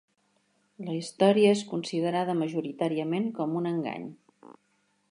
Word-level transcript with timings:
La 0.87 0.95
història 0.99 1.51
és 1.57 1.61
considerada 1.75 2.37
majoritàriament 2.41 3.31
com 3.39 3.57
un 3.63 3.71
engany. 3.75 4.11